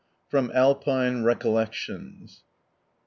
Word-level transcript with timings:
^From 0.33 0.51
Alpine 0.55 1.21
Recollections.) 1.23 2.41